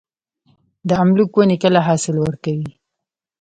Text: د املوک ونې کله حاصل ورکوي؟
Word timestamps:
د 0.87 0.89
املوک 1.01 1.31
ونې 1.35 1.57
کله 1.63 1.79
حاصل 1.87 2.15
ورکوي؟ 2.21 2.69